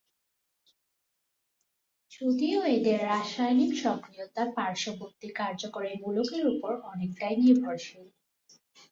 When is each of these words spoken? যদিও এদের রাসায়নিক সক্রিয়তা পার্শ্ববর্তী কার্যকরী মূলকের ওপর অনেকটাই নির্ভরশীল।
যদিও 2.11 2.59
এদের 2.75 2.97
রাসায়নিক 3.07 3.71
সক্রিয়তা 3.83 4.43
পার্শ্ববর্তী 4.57 5.27
কার্যকরী 5.39 5.91
মূলকের 6.03 6.43
ওপর 6.53 6.73
অনেকটাই 6.91 7.35
নির্ভরশীল। 7.43 8.05